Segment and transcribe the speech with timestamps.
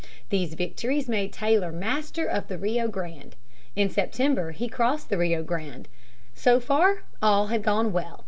[0.29, 3.35] These victories made Taylor master of the Rio Grande.
[3.75, 5.87] In September he crossed the Rio Grande.
[6.33, 8.19] So far all had gone well.